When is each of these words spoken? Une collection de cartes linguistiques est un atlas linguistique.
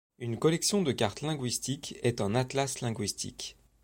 Une 0.17 0.39
collection 0.39 0.81
de 0.81 0.91
cartes 0.93 1.21
linguistiques 1.21 1.95
est 2.01 2.21
un 2.21 2.33
atlas 2.33 2.81
linguistique. 2.81 3.55